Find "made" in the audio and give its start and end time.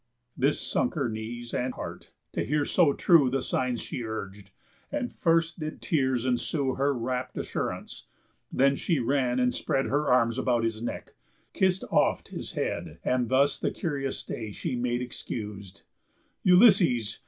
14.75-15.03